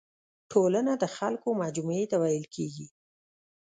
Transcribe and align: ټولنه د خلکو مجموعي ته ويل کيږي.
ټولنه 0.51 0.93
د 1.03 1.05
خلکو 1.17 1.49
مجموعي 1.63 2.05
ته 2.11 2.15
ويل 2.21 2.45
کيږي. 2.55 2.87